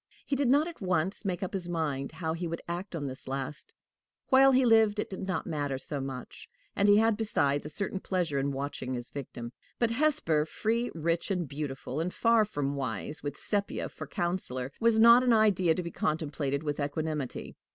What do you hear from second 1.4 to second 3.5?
up his mind how he would act on this